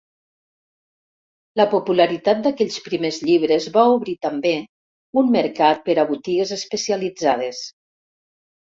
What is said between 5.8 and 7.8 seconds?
per a botigues especialitzades.